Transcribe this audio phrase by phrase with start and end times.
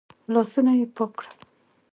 [0.33, 1.33] لاسونه يې پاک کړل.